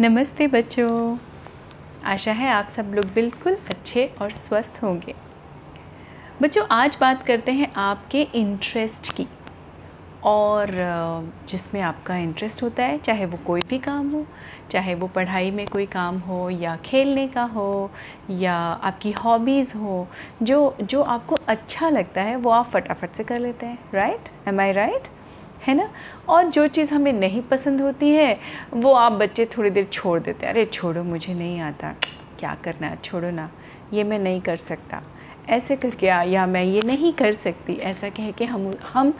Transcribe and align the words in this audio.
नमस्ते 0.00 0.46
बच्चों। 0.46 1.18
आशा 2.04 2.32
है 2.32 2.50
आप 2.50 2.68
सब 2.68 2.92
लोग 2.94 3.06
बिल्कुल 3.06 3.56
अच्छे 3.70 4.14
और 4.22 4.30
स्वस्थ 4.30 4.82
होंगे। 4.82 5.14
बच्चों, 6.42 6.66
आज 6.70 6.98
बात 7.00 7.22
करते 7.22 7.52
हैं 7.52 7.72
आपके 7.76 8.22
इंटरेस्ट 8.22 9.16
की। 9.16 9.26
और 10.22 10.66
जिसमें 11.48 11.80
आपका 11.80 12.16
इंटरेस्ट 12.16 12.62
होता 12.62 12.82
है, 12.82 12.98
चाहे 12.98 13.26
वो 13.26 13.36
कोई 13.36 13.60
भी 13.62 13.78
काम 13.78 14.10
हो, 14.10 14.26
चाहे 14.70 14.94
वो 14.94 15.08
पढ़ाई 15.08 15.50
में 15.50 15.66
कोई 15.66 15.86
काम 15.86 16.18
हो, 16.18 16.50
या 16.50 16.76
खेलने 16.76 17.28
का 17.28 17.42
हो, 17.42 17.92
या 18.30 18.56
आपकी 18.56 19.12
हॉबीज़ 19.12 19.76
हो, 19.76 20.08
जो 20.42 20.76
जो 20.82 21.02
आपको 21.02 21.34
अच्छा 21.48 21.88
लगता 21.88 22.22
है, 22.22 22.36
वो 22.36 22.50
आप 22.50 22.66
फटाफट 22.66 23.12
से 23.12 23.24
कर 23.24 23.38
लेते 23.38 23.66
हैं 23.66 23.78
राइट 23.94 24.48
एम 24.48 24.60
आई 24.60 24.72
राइट 24.72 25.08
है 25.66 25.74
ना? 25.74 25.90
और 26.28 26.44
जो 26.44 26.66
चीज़ 26.66 26.94
हमें 26.94 27.12
नहीं 27.12 27.42
पसंद 27.42 27.80
होती 27.80 28.10
है, 28.10 28.40
वो 28.74 28.92
आप 28.92 29.12
बच्चे 29.12 29.44
थोड़ी 29.44 29.70
देर 29.70 29.84
छोड़ 29.84 30.20
देते 30.20 30.46
हैं। 30.46 30.52
अरे, 30.52 30.64
छोड़ो, 30.64 31.04
मुझे 31.04 31.34
नहीं 31.34 31.60
आता। 31.60 31.94
क्या 32.38 32.56
करना 32.64 32.86
है? 32.86 32.98
छोड़ो 33.04 33.30
ना। 33.30 33.50
ये 33.92 34.04
मैं 34.04 34.18
नहीं 34.18 34.40
कर 34.40 34.56
सकता। 34.56 35.02
ऐसे 35.48 35.76
करके, 35.76 36.06
या 36.06 36.46
मैं 36.46 36.64
ये 36.64 36.82
नहीं 36.82 37.12
कर 37.12 37.32
सकती। 37.32 37.74
ऐसा 37.74 38.08
कह 38.08 38.30
के 38.30 38.44
हम 38.44 38.74
हम 38.92 39.14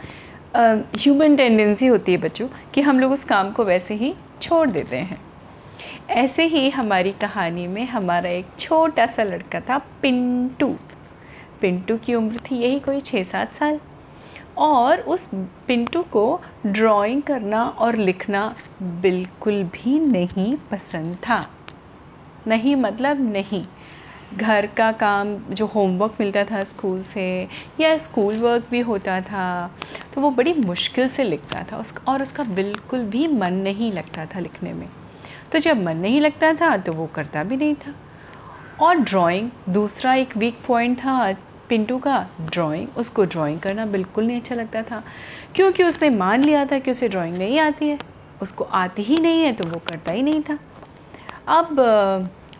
ह्यूमन 0.97 1.35
टेंडेंसी 1.35 1.87
होती 1.87 2.11
है 2.11 2.17
बच्चों, 2.17 2.47
कि 2.73 2.81
हम 2.81 2.99
लोग 2.99 3.11
उस 3.11 3.25
काम 3.25 3.49
को 3.51 3.63
वैसे 3.63 3.93
ही 3.93 4.15
छोड़ 4.41 4.69
देते 4.69 4.97
हैं। 4.97 5.21
ऐसे 6.09 6.43
ही 6.43 6.69
हमारी 6.69 7.11
कहानी 7.11 7.67
में 7.67 7.85
हमारा 7.85 8.29
एक 8.29 8.45
छोटा 8.59 9.05
सा 9.05 9.23
लड़का 9.23 9.59
था, 9.59 9.77
पिंटू। 9.77 10.75
पिंटू 11.61 11.97
की 11.97 12.15
उम्र 12.15 12.37
थी 12.37 12.55
यही 12.55 12.79
कोई 12.79 12.99
छः 12.99 13.23
सात 13.23 13.53
साल। 13.53 13.79
और 14.57 14.99
उस 14.99 15.29
पिंटू 15.67 16.01
को 16.03 16.41
ड्राइंग 16.65 17.21
करना 17.23 17.63
और 17.65 17.95
लिखना 17.95 18.55
बिल्कुल 18.81 19.63
भी 19.73 19.99
नहीं 19.99 20.55
पसंद 20.71 21.15
था। 21.29 21.45
नहीं 22.47 22.75
मतलब 22.75 23.21
नहीं। 23.31 23.65
घर 24.33 24.65
का 24.67 24.91
काम, 24.91 25.35
जो 25.51 25.65
होमवर्क 25.65 26.15
मिलता 26.19 26.43
था 26.43 26.63
स्कूल 26.63 27.01
से, 27.03 27.47
या 27.79 27.97
स्कूल 27.97 28.37
वर्क 28.37 28.67
भी 28.71 28.79
होता 28.79 29.19
था 29.21 29.45
तो 30.13 30.21
वो 30.21 30.29
बड़ी 30.31 30.53
मुश्किल 30.53 31.07
से 31.09 31.23
लिखता 31.23 31.63
था। 31.71 31.77
उस 31.77 31.93
और 32.07 32.21
उसका 32.21 32.43
बिल्कुल 32.43 33.03
भी 33.05 33.27
मन 33.27 33.53
नहीं 33.53 33.91
लगता 33.91 34.25
था 34.25 34.39
लिखने 34.39 34.73
में। 34.73 34.87
तो 35.51 35.59
जब 35.59 35.83
मन 35.83 35.97
नहीं 35.97 36.21
लगता 36.21 36.53
था 36.53 36.75
तो 36.77 36.93
वो 36.93 37.07
करता 37.07 37.43
भी 37.43 37.57
नहीं 37.57 37.75
था। 37.75 37.93
और 38.79 38.95
ड्राइंग 38.95 39.49
दूसरा 39.69 40.13
एक 40.15 40.35
वीक 40.37 40.59
पॉइंट 40.67 40.97
था 40.99 41.31
पिंटू 41.69 41.97
का 41.99 42.17
ड्राइंग 42.41 42.97
उसको 42.97 43.23
ड्राइंग 43.25 43.59
करना 43.59 43.85
बिल्कुल 43.85 44.25
नहीं 44.27 44.39
अच्छा 44.41 44.55
लगता 44.55 44.83
था। 44.83 45.03
क्योंकि 45.55 45.83
उसने 45.83 46.09
मान 46.09 46.43
लिया 46.43 46.65
था 46.65 46.79
कि 46.79 46.91
उसे 46.91 47.09
ड्राइंग 47.09 47.37
नहीं 47.37 47.59
आती 47.59 47.87
है। 47.87 47.99
उसको 48.41 48.63
आती 48.63 49.03
ही 49.03 49.19
नहीं 49.19 49.43
है 49.43 49.51
तो 49.53 49.65
वो 49.65 49.79
करता 49.79 50.11
ही 50.11 50.23
नहीं 50.23 50.41
था। 50.41 50.57
अब 51.49 51.75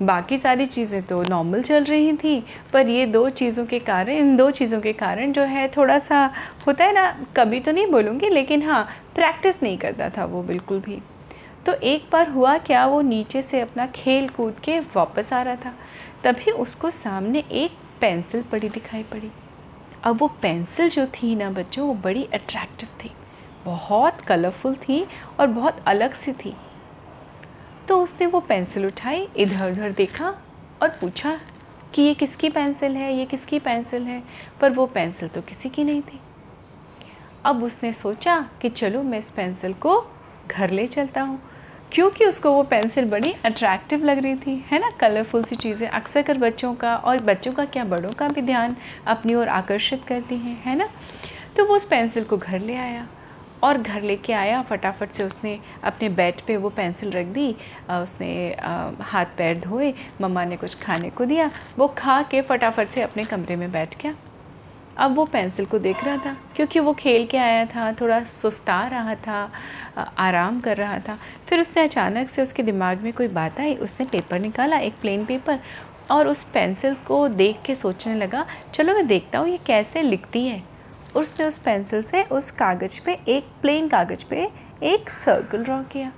बाकी 0.02 0.38
सारी 0.38 0.66
चीज़ें 0.66 1.02
तो 1.04 1.22
नॉर्मल 1.24 1.62
चल 1.62 1.84
रही 1.84 2.14
थी, 2.14 2.44
पर 2.74 2.88
ये 2.90 3.06
दो 3.06 3.28
चीज़ों 3.30 3.66
के 3.66 3.80
कारण, 3.80 4.10
इन 4.10 4.36
दो 4.38 4.50
चीज़ों 4.52 4.80
के 4.82 4.94
कारण 4.94 5.32
जो 5.32 5.44
है 5.44 5.68
थोड़ा 5.68 5.98
सा 6.00 6.26
होता 6.68 6.86
है 6.86 6.94
ना, 6.94 7.10
कभी 7.38 7.60
तो 7.60 7.72
नहीं 7.72 7.88
बोलूँगी, 7.88 8.30
लेकिन 8.30 8.64
हाँ 8.64 8.84
प्रैक्टिस 9.16 9.62
नहीं 9.64 9.78
करता 9.78 10.10
था 10.10 10.26
वो 10.26 10.42
बिल्कुल 10.44 10.80
भी। 10.80 11.02
तो 11.66 11.74
एक 11.74 12.10
बार 12.12 12.30
हुआ 12.30 12.58
क्या, 12.58 12.86
वो 12.88 13.02
नीचे 13.02 13.42
से 13.42 13.62
अपना 13.62 13.86
खेल 13.96 14.28
कूद 14.30 14.60
के 14.60 14.80
वापस 14.96 15.34
आ 15.34 15.42
रहा 15.42 15.56
था। 15.56 15.74
तभी 16.24 16.52
उसको 16.52 16.90
सामने 16.90 17.44
एक 17.54 17.80
पेंसिल 18.02 18.42
पड़ी 18.42 18.70
दिखाई 18.70 19.04
पड़ी। 19.04 19.32
अब 20.04 20.18
वो 20.18 20.28
पेंसिल 20.28 20.90
जो 20.90 21.08
थी 21.08 21.36
ना 21.36 21.50
बच्चों, 21.50 21.88
वो 21.88 21.94
बड़ी 21.94 22.24
अट्रैक्टिव 22.24 22.90
थी। 23.04 23.12
बहुत 23.66 24.22
कलरफुल 24.22 24.76
थी 24.76 25.08
और 25.40 25.48
बहुत 25.48 25.84
अलग 25.88 26.14
सी 26.14 26.34
थी। 26.34 26.56
तो 27.88 28.04
उसने 28.04 28.28
वो 28.28 28.40
पेंसिल 28.40 28.86
उठाई 28.86 29.28
इधर 29.36 29.72
उधर 29.72 29.92
देखा 29.92 30.36
और 30.82 30.90
पूछा 30.90 31.40
कि 31.94 32.02
ये 32.02 32.14
किसकी 32.14 32.50
पेंसिल 32.50 32.96
है, 32.96 33.14
ये 33.16 33.26
किसकी 33.26 33.60
पेंसिल 33.60 34.04
है? 34.04 34.24
पर 34.62 34.72
वो 34.72 34.86
पेंसिल 34.86 35.30
तो 35.30 35.42
किसी 35.42 35.70
की 35.70 35.84
नहीं 35.84 36.02
थी। 36.02 36.22
अब 37.46 37.64
उसने 37.64 37.94
सोचा 37.94 38.50
कि 38.62 38.70
चलो 38.70 39.04
मैं 39.04 39.20
इस 39.20 39.32
पेंसिल 39.32 39.74
को 39.74 40.06
घर 40.48 40.70
ले 40.70 40.88
चलता 40.88 41.22
हूँ। 41.22 41.42
क्योंकि 41.92 42.26
उसको 42.26 42.52
वो 42.52 42.64
पेंसिल 42.64 43.06
बड़ी 43.10 43.34
अट्रैक्टिव 43.46 44.04
लग 44.06 44.18
रही 44.24 44.36
थी, 44.38 44.56
है 44.72 44.80
ना? 44.80 44.90
कलरफुल 45.00 45.44
सी 45.44 45.56
चीज़ें 45.56 45.88
अक्सर 45.90 46.22
कर 46.22 46.38
बच्चों 46.38 46.74
का 46.76 46.96
और 46.98 47.20
बच्चों 47.24 47.54
का 47.54 47.66
क्या, 47.66 47.84
बड़ों 47.86 48.14
का 48.14 48.28
भी 48.28 48.42
ध्यान 48.42 48.76
अपनी 49.08 49.36
ओर 49.36 49.48
आकर्षित 49.50 50.04
करती 50.06 50.38
हैं, 50.38 50.62
है 50.66 50.76
ना? 50.78 50.90
तो 51.58 51.66
वो 51.66 51.76
उस 51.76 51.86
पेंसिल 51.86 52.24
को 52.24 52.38
घर 52.38 52.60
ले 52.60 52.76
आया 52.76 53.08
और 53.64 53.78
घर 53.78 54.02
लेके 54.02 54.34
आया। 54.34 54.62
फटाफट 54.62 55.12
से 55.12 55.24
उसने 55.24 55.60
अपने 55.84 56.10
बेड 56.12 56.42
पे 56.48 56.58
वो 56.58 56.70
पेंसिल 56.72 57.12
रख 57.12 57.26
दी 57.28 57.50
उसने 57.92 58.34
हाथ 59.04 59.26
पैर 59.38 59.60
धोए, 59.60 59.94
मम्मा 60.22 60.46
ने 60.46 60.58
कुछ 60.58 60.80
खाने 60.82 61.10
को 61.10 61.26
दिया, 61.26 61.50
वो 61.80 61.88
खा 61.98 62.22
के 62.32 62.42
फटाफट 62.42 62.90
से 62.90 63.02
अपने 63.02 63.26
कमरे 63.26 63.56
में 63.56 63.72
बैठ 63.72 64.02
गया। 64.02 64.16
अब 64.98 65.16
वो 65.16 65.26
पेंसिल 65.26 65.66
को 65.66 65.80
देख 65.80 66.04
रहा 66.04 66.18
था, 66.18 66.36
क्योंकि 66.56 66.80
वो 66.80 66.94
खेल 66.94 67.26
के 67.28 67.38
आया 67.38 67.66
था, 67.66 67.92
थोड़ा 67.94 68.24
सुस्ता 68.24 68.82
रहा 68.88 69.16
था 69.18 69.52
आराम 70.20 70.60
कर 70.62 70.78
रहा 70.78 71.00
था। 71.00 71.18
फिर 71.48 71.60
उसने 71.62 71.84
अचानक 71.84 72.30
से 72.30 72.42
उसके 72.42 72.64
दिमाग 72.64 73.02
में 73.02 73.12
कोई 73.14 73.28
बात 73.30 73.60
आई, 73.60 73.76
उसने 73.78 74.06
पेपर 74.08 74.40
निकाला, 74.40 74.78
एक 74.78 75.00
प्लेन 75.02 75.26
पेपर 75.26 75.60
और 76.12 76.28
उस 76.28 76.44
पेंसिल 76.46 76.96
को 77.08 77.28
देख 77.30 77.62
के 77.66 77.76
सोचने 77.76 78.16
लगा, 78.16 78.46
चलो 78.74 78.94
मैं 78.94 79.08
देखता 79.08 79.40
हूँ 79.40 79.50
ये 79.50 79.58
कैसे 79.68 80.02
लिखती 80.02 80.46
है। 80.46 80.64
उसने 81.16 81.46
उस 81.46 81.58
पेंसिल 81.60 82.02
से 82.04 82.24
उस 82.24 82.52
कागज़ 82.54 83.00
पे, 83.06 83.14
एक 83.28 83.50
प्लेन 83.62 83.88
कागज़ 83.90 84.26
पे 84.30 84.50
एक 84.84 85.10
सर्कल 85.12 85.64
ड्रॉ 85.64 85.82
किया। 85.84 86.12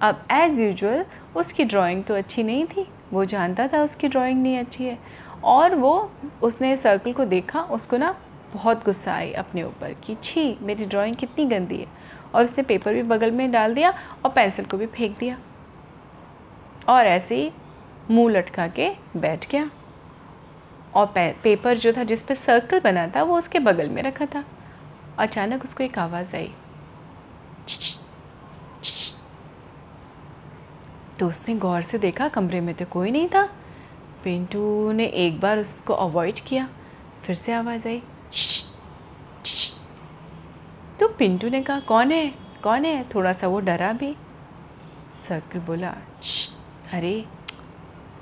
अब 0.00 0.24
एज़ 0.32 0.60
यूजल 0.60 1.04
उसकी 1.36 1.64
ड्राइंग 1.64 2.02
तो 2.04 2.14
अच्छी 2.14 2.42
नहीं 2.42 2.64
थी, 2.66 2.86
वो 3.12 3.24
जानता 3.24 3.66
था 3.68 3.82
उसकी 3.82 4.08
ड्राइंग 4.08 4.42
नहीं 4.42 4.58
अच्छी 4.58 4.84
है। 4.84 4.98
और 5.44 5.74
वो, 5.74 6.12
उसने 6.42 6.76
सर्कल 6.76 7.12
को 7.12 7.24
देखा, 7.24 7.60
उसको 7.60 7.96
ना 7.96 8.16
बहुत 8.54 8.84
गुस्सा 8.84 9.14
आई 9.14 9.32
अपने 9.32 9.62
ऊपर 9.62 9.92
कि, 9.92 10.16
छी, 10.22 10.58
मेरी 10.62 10.84
ड्राइंग 10.84 11.14
कितनी 11.14 11.44
गंदी 11.44 11.76
है। 11.76 11.86
और 12.34 12.44
उसने 12.44 12.64
पेपर 12.64 12.94
भी 12.94 13.02
बगल 13.02 13.30
में 13.30 13.52
डाल 13.52 13.74
दिया 13.74 13.90
और 14.24 14.30
पेंसिल 14.30 14.64
को 14.64 14.76
भी 14.76 14.86
फेंक 14.86 15.18
दिया। 15.18 15.38
और 16.88 17.06
ऐसे 17.06 17.36
ही 17.36 17.52
मुँह 18.10 18.32
लटका 18.32 18.68
के 18.68 18.90
बैठ 19.16 19.50
गया। 19.50 19.70
और 20.94 21.06
पेपर 21.16 21.76
जो 21.76 21.92
था, 21.92 22.04
जिस 22.04 22.22
पे 22.22 22.34
सर्कल 22.34 22.80
बना 22.80 23.08
था, 23.08 23.22
वो 23.22 23.38
उसके 23.38 23.58
बगल 23.58 23.88
में 23.88 24.02
रखा 24.02 24.26
था। 24.26 24.44
अचानक 25.18 25.64
उसको 25.64 25.84
एक 25.84 25.98
आवाज़ 25.98 26.36
आई। 26.36 26.54
तो 31.18 31.28
उसने 31.28 31.54
गौर 31.54 31.82
से 31.82 31.98
देखा, 31.98 32.28
कमरे 32.28 32.60
में 32.60 32.74
तो 32.74 32.84
कोई 32.84 33.10
नहीं 33.10 33.28
था। 33.28 33.48
पिंटू 34.24 34.92
ने 34.92 35.06
एक 35.06 35.40
बार 35.40 35.58
उसको 35.58 35.94
अवॉइड 35.94 36.40
किया, 36.40 36.68
फिर 37.24 37.36
से 37.36 37.52
आवाज़ 37.52 37.88
आई 37.88 38.02
तो 41.00 41.08
पिंटू 41.08 41.48
ने 41.48 41.62
कहा, 41.62 41.80
कौन 41.80 42.10
है? 42.12 42.34
कौन 42.62 42.84
है? 42.84 43.04
थोड़ा 43.14 43.32
सा 43.32 43.48
वो 43.48 43.60
डरा 43.60 43.92
भी। 43.92 44.14
सर्कल 45.18 45.58
बोला 45.58 45.94
अरे, 46.92 47.24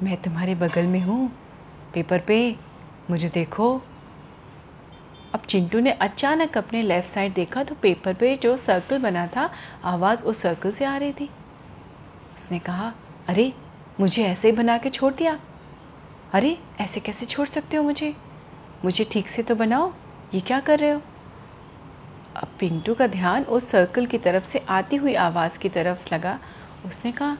मैं 0.02 0.16
तुम्हारे 0.22 0.54
बगल 0.54 0.86
में 0.86 1.00
हूँ, 1.00 1.30
पेपर 1.94 2.18
पे, 2.18 2.56
मुझे 3.10 3.28
देखो। 3.28 3.82
अब 5.34 5.40
चिंटू 5.40 5.80
ने 5.80 5.90
अचानक 5.92 6.58
अपने 6.58 6.82
लेफ़्ट 6.82 7.10
साइड 7.10 7.34
देखा 7.34 7.62
तो 7.64 7.74
पेपर 7.74 8.14
पे 8.14 8.36
जो 8.36 8.56
सर्कल 8.56 8.98
बना 8.98 9.26
था, 9.26 9.50
आवाज़ 9.84 10.24
उस 10.24 10.38
सर्कल 10.38 10.72
से 10.72 10.84
आ 10.84 10.96
रही 10.96 11.12
थी। 11.12 11.30
उसने 12.36 12.58
कहा, 12.58 12.92
अरे, 13.28 13.52
मुझे 14.00 14.24
ऐसे 14.24 14.50
ही 14.50 14.56
बना 14.56 14.78
के 14.78 14.90
छोड़ 14.90 15.12
दिया 15.14 15.38
अरे, 16.32 16.58
ऐसे 16.80 17.00
कैसे 17.00 17.26
छोड़ 17.26 17.46
सकते 17.48 17.76
हो 17.76 17.82
मुझे? 17.82 18.14
मुझे 18.84 19.04
ठीक 19.04 19.28
से 19.28 19.42
तो 19.42 19.54
बनाओ, 19.54 19.92
ये 20.34 20.40
क्या 20.40 20.60
कर 20.60 20.78
रहे 20.78 20.90
हो? 20.90 21.00
अब 22.36 22.48
पिंटू 22.60 22.94
का 22.94 23.06
ध्यान 23.06 23.44
उस 23.44 23.70
सर्कल 23.70 24.06
की 24.06 24.18
तरफ़ 24.18 24.44
से 24.44 24.58
आती 24.68 24.96
हुई 24.96 25.14
आवाज़ 25.14 25.58
की 25.58 25.68
तरफ़ 25.68 26.14
लगा। 26.14 26.38
उसने 26.86 27.12
कहा, 27.12 27.38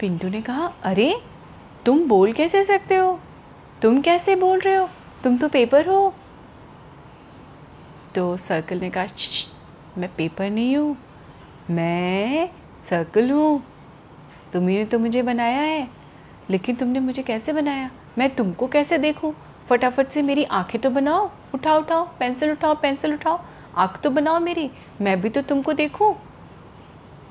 पिंटू 0.00 0.28
ने 0.28 0.42
कहा, 0.42 0.66
अरे, 0.82 1.22
तुम 1.86 2.08
बोल 2.08 2.32
कैसे 2.32 2.64
सकते 2.64 2.96
हो? 2.96 3.20
तुम 3.82 4.00
कैसे 4.00 4.36
बोल 4.36 4.58
रहे 4.58 4.76
हो? 4.76 4.88
तुम 5.24 5.38
तो 5.38 5.48
पेपर 5.48 5.88
हो. 5.88 6.14
तो 8.14 8.36
सर्कल 8.36 8.80
ने 8.80 8.90
कहा 8.90 9.06
मैं 9.98 10.16
पेपर 10.16 10.50
नहीं 10.50 10.76
हूँ, 10.76 10.96
मैं 11.70 12.48
सर्कल 12.90 13.30
हूँ। 13.30 13.62
तुम्हें 14.52 14.86
तो 14.86 14.98
मुझे 14.98 15.22
बनाया 15.22 15.60
है, 15.60 15.88
लेकिन 16.50 16.76
तुमने 16.76 17.00
मुझे 17.00 17.22
कैसे 17.22 17.52
बनाया? 17.52 17.90
मैं 18.20 18.34
तुमको 18.34 18.66
कैसे 18.66 18.98
देखूँ? 18.98 19.34
फटाफट 19.68 20.08
से 20.08 20.22
मेरी 20.22 20.44
आँखें 20.44 20.80
तो 20.80 20.90
बनाओ। 20.90 21.30
उठाओ 21.54 21.78
उठाओ, 21.78 22.08
पेंसिल 22.18 22.50
उठाओ 22.50 22.74
पेंसिल 22.74 23.14
उठाओ। 23.14 23.40
आँख 23.76 24.00
तो 24.00 24.10
बनाओ 24.10 24.40
मेरी। 24.40 24.70
मैं 25.00 25.20
भी 25.20 25.28
तो 25.28 25.42
तुमको 25.42 25.72
देखूँ। 25.72 26.16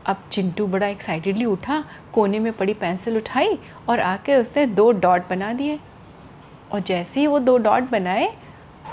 अब 0.06 0.18
चिंटू 0.32 0.68
बड़ा 0.68 0.88
एक्साइटेडली 0.88 1.46
उठा, 1.46 1.84
कोने 2.14 2.40
में 2.40 2.54
पड़ी 2.54 2.74
पेंसिल 2.74 3.18
उठाई 3.18 3.60
और 3.90 4.00
आके 4.00 4.36
उसने 4.36 4.66
दो 4.66 4.92
डॉट 4.92 5.30
बना 5.30 5.54
दिए। 5.54 5.80
और 6.72 6.80
जैसे 6.80 7.20
ही 7.20 7.28
वो 7.28 7.40
दो 7.40 7.58
डॉट 7.58 7.84
बनाए, 7.84 8.34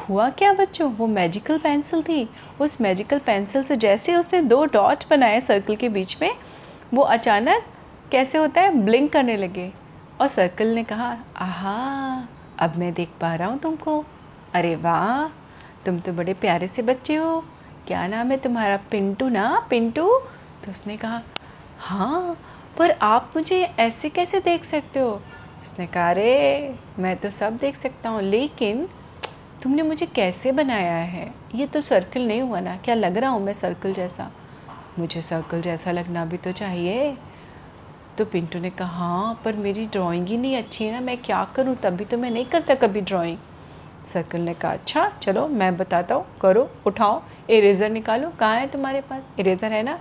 हुआ 0.08 0.30
क्या 0.30 0.52
बच्चों? 0.52 0.92
वो 0.92 1.06
मैजिकल 1.06 1.58
पेंसिल 1.58 2.02
थी। 2.02 2.28
उस 2.60 2.80
मैजिकल 2.80 3.18
पेंसिल 3.18 3.62
से 3.62 3.76
जैसे 3.76 4.16
उसने 4.16 4.42
दो 4.42 4.64
डॉट 4.64 4.98
बनाए 5.10 5.40
सर्कल 5.40 5.76
के 5.76 5.88
बीच 5.88 6.22
में, 6.22 6.30
वो 6.94 7.02
अचानक 7.02 7.62
कैसे 8.12 8.38
होता 8.38 8.60
है? 8.60 8.70
ब्लिंक 8.70 9.12
करने 9.12 9.36
लगे। 9.36 9.85
और 10.20 10.28
सर्कल 10.28 10.66
ने 10.66 10.84
कहा, 10.84 11.16
आहा, 11.36 12.28
अब 12.58 12.76
मैं 12.76 12.94
देख 12.94 13.08
पा 13.20 13.34
रहा 13.34 13.48
हूँ 13.48 13.58
तुमको। 13.58 14.04
अरे 14.54 14.76
वाह, 14.76 15.28
तुम 15.86 16.00
तो 16.00 16.12
बड़े 16.12 16.34
प्यारे 16.34 16.68
से 16.68 16.82
बच्चे 16.82 17.14
हो। 17.14 17.44
क्या 17.86 18.06
नाम 18.06 18.30
है 18.30 18.36
तुम्हारा? 18.36 18.76
पिंटू 18.76 19.28
ना, 19.28 19.66
पिंटू? 19.70 20.18
तो 20.64 20.70
उसने 20.70 20.96
कहा 20.96 21.22
हाँ 21.78 22.38
पर 22.78 22.90
आप 22.90 23.32
मुझे 23.36 23.62
ऐसे 23.62 24.08
कैसे 24.08 24.40
देख 24.40 24.64
सकते 24.64 25.00
हो? 25.00 25.22
उसने 25.62 25.86
कहा, 25.86 26.10
अरे, 26.10 26.78
मैं 26.98 27.16
तो 27.16 27.30
सब 27.30 27.56
देख 27.56 27.76
सकता 27.76 28.08
हूँ, 28.08 28.22
लेकिन 28.22 28.88
तुमने 29.62 29.82
मुझे 29.82 30.06
कैसे 30.06 30.52
बनाया 30.52 30.96
है? 30.96 31.34
ये 31.54 31.66
तो 31.66 31.80
सर्कल 31.80 32.26
नहीं 32.26 32.40
हुआ 32.40 32.60
ना। 32.60 32.76
क्या 32.76 32.94
लग 32.94 33.16
रहा 33.16 33.30
हूँ 33.30 33.42
मैं 33.42 33.52
सर्कल 33.52 33.92
जैसा? 33.92 34.30
मुझे 34.98 35.22
सर्कल 35.22 35.60
जैसा 35.60 35.92
लगना 35.92 36.24
भी 36.24 36.36
तो 36.36 36.52
चाहिए। 36.52 37.18
तो 38.18 38.24
पिंटू 38.24 38.58
ने 38.58 38.70
कहा 38.70 38.86
हाँ 38.88 39.40
पर 39.44 39.56
मेरी 39.56 39.84
ड्राइंग 39.86 40.26
ही 40.28 40.36
नहीं 40.36 40.56
अच्छी 40.56 40.84
है 40.84 40.92
ना, 40.92 41.00
मैं 41.00 41.16
क्या 41.22 41.42
करूँ? 41.56 41.74
तभी 41.76 42.04
तो 42.04 42.18
मैं 42.18 42.30
नहीं 42.30 42.44
करता 42.46 42.74
कभी 42.76 43.00
ड्राइंग 43.02 43.38
सर्कल 44.04 44.40
ने 44.40 44.54
कहा 44.54 44.72
अच्छा 44.72 45.08
चलो, 45.22 45.46
मैं 45.48 45.76
बताता 45.76 46.14
हूँ, 46.14 46.24
करो, 46.40 46.68
उठाओ 46.86 47.22
इरेज़र 47.50 47.90
निकालो, 47.90 48.30
कहाँ 48.40 48.58
है 48.60 48.66
तुम्हारे 48.66 49.00
पास? 49.00 49.30
इरेज़र 49.38 49.72
है 49.72 49.82
ना? 49.82 49.98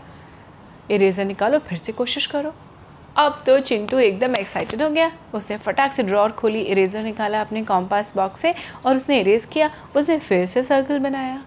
इरेज़र 0.90 1.26
निकालो, 1.26 1.60
फिर 1.60 1.78
से 1.78 1.92
कोशिश 1.92 2.26
करो. 2.26 2.54
अब 3.16 3.44
तो 3.46 3.58
चिंटू 3.60 4.00
एकदम 4.00 4.36
एक्साइटेड 4.36 4.82
हो 4.82 4.90
गया। 4.90 5.12
उसने 5.34 5.58
फटाक 5.58 5.92
से 5.92 6.04
ड्रॉर 6.04 6.32
खोली 6.32 6.62
इरेज़र 6.62 7.04
निकाला 7.04 7.42
अपने 7.42 7.64
कॉम्पास 7.64 8.16
बॉक्स 8.18 8.42
से 8.42 8.54
और 8.86 8.96
उसने 8.96 9.20
इरेज़ 9.20 9.48
किया, 9.48 9.70
उसने 9.96 10.18
फिर 10.20 10.46
से 10.46 10.64
सर्कल 10.64 11.00
बनाया। 11.00 11.44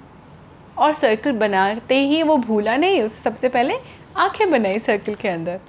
और 0.77 0.93
सर्कल 0.95 1.33
बनाते 1.39 1.99
ही 2.01 2.23
वो 2.23 2.37
भूला 2.39 2.77
नहीं 2.77 3.03
उससे 3.03 3.23
सबसे 3.23 3.49
पहले 3.49 3.75
आँखें 4.17 4.51
बनाई 4.51 4.79
सर्कल 4.79 5.15
के 5.15 5.29
अंदर। 5.29 5.61